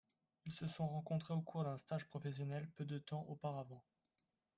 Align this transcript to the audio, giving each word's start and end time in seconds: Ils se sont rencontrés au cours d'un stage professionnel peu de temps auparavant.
Ils 0.45 0.51
se 0.51 0.65
sont 0.65 0.87
rencontrés 0.87 1.35
au 1.35 1.41
cours 1.41 1.63
d'un 1.63 1.77
stage 1.77 2.07
professionnel 2.07 2.67
peu 2.75 2.85
de 2.85 2.97
temps 2.97 3.23
auparavant. 3.29 3.83